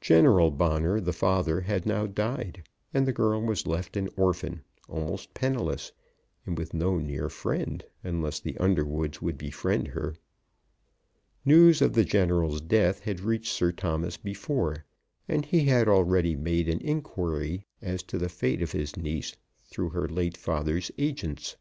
General 0.00 0.50
Bonner, 0.50 0.98
the 1.00 1.12
father, 1.12 1.60
had 1.60 1.86
now 1.86 2.04
died, 2.04 2.64
and 2.92 3.06
the 3.06 3.12
girl 3.12 3.40
was 3.40 3.68
left 3.68 3.96
an 3.96 4.08
orphan, 4.16 4.64
almost 4.88 5.32
penniless, 5.32 5.92
and 6.44 6.58
with 6.58 6.74
no 6.74 6.98
near 6.98 7.28
friend 7.28 7.84
unless 8.02 8.40
the 8.40 8.58
Underwoods 8.58 9.22
would 9.22 9.38
befriend 9.38 9.86
her. 9.86 10.16
News 11.44 11.80
of 11.80 11.92
the 11.92 12.04
General's 12.04 12.60
death 12.60 12.98
had 13.04 13.20
reached 13.20 13.52
Sir 13.52 13.70
Thomas 13.70 14.16
before; 14.16 14.86
and 15.28 15.44
he 15.46 15.66
had 15.66 15.86
already 15.86 16.34
made 16.34 16.66
inquiry 16.66 17.64
as 17.80 18.02
to 18.02 18.18
the 18.18 18.28
fate 18.28 18.62
of 18.62 18.72
his 18.72 18.96
niece 18.96 19.36
through 19.66 19.90
her 19.90 20.08
late 20.08 20.36
father's 20.36 20.90
agents. 20.98 21.54